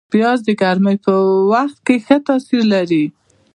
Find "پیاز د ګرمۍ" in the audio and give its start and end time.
0.13-0.97